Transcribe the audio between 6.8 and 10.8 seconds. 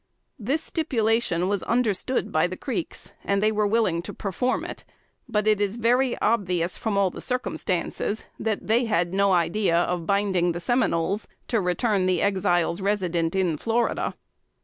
all the circumstances, that they had no idea of binding the